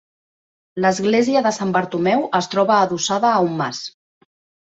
L'església 0.85 1.43
de 1.47 1.51
Sant 1.57 1.75
Bartomeu 1.75 2.25
es 2.39 2.49
troba 2.53 2.77
adossada 2.87 3.35
a 3.35 3.45
un 3.49 3.53
mas. 3.63 3.83